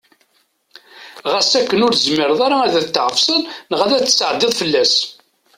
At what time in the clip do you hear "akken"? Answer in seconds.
1.59-1.83